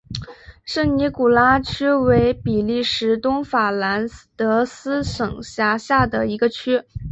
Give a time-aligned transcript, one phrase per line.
[0.65, 6.81] 圣尼古拉区为比利时东法兰德斯省辖下的一个区。